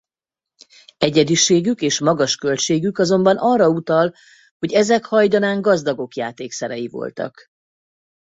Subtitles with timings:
[0.97, 4.13] Egyediségük és magas költségük azonban arra utal
[4.57, 7.47] hogy ezek hajdanán gazdagok játékszerei voltak.